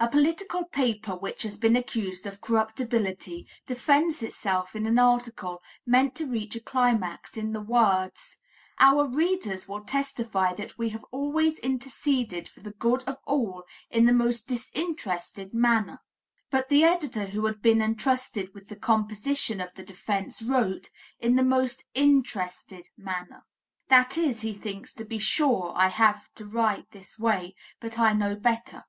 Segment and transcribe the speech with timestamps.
[0.00, 6.14] A political paper which has been accused of corruptibility, defends itself in an article meant
[6.14, 8.38] to reach a climax in the words:
[8.78, 14.06] "Our readers will testify that we have always interceded for the good of all in
[14.06, 16.00] the most disinterested manner."
[16.50, 20.88] But the editor who had been entrusted with the composition of the defence, wrote,
[21.20, 23.44] "in the most interested manner."
[23.88, 28.14] That is, he thinks "To be sure, I have to write this way, but I
[28.14, 28.84] know better."